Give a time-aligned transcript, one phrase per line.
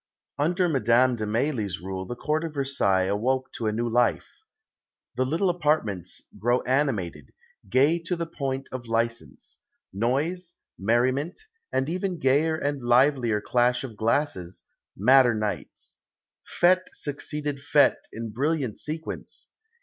[0.39, 4.43] Under Madame de Mailly's rule the Court of Versailles awoke to a new life.
[5.15, 7.29] "The little apartments grow animated,
[7.69, 9.59] gay to the point of licence.
[9.93, 11.39] Noise, merriment,
[11.71, 14.63] an even gayer and livelier clash of glasses,
[14.97, 15.99] madder nights."
[16.59, 19.49] Fête succeeded fête in brilliant sequence.